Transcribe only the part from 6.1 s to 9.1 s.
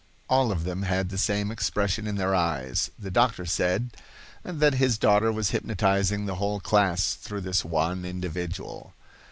the whole class through this one individual.